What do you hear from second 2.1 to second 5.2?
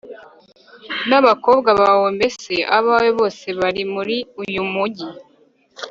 mbese abawe bose bari muri uyu mugi